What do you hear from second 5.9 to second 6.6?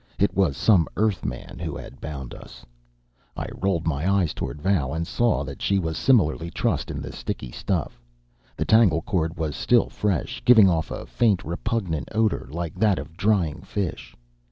similarly